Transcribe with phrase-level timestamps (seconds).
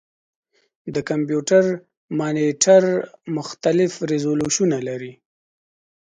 [0.93, 1.63] د کمپیوټر
[2.19, 2.83] مانیټر
[3.37, 5.13] مختلف ریزولوشنونه لري.